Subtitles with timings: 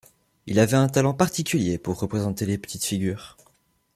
[0.47, 3.37] Il avait un talent particulier pour représenter les petites figures.